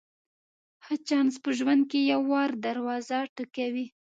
[0.83, 3.85] ښه چانس په ژوند کې یو وار دروازه ټکوي.